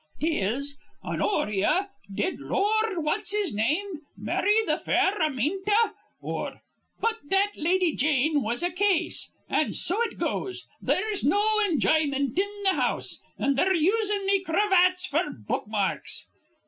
[0.19, 6.59] 'Tis 'Honoria, did Lor rd What's his name marry th' fair Aminta?' or
[6.99, 10.65] 'But that Lady Jane was a case.' An' so it goes.
[10.81, 16.25] There's no injymint in th' house, an' they're usin' me cravats f'r bookmarks."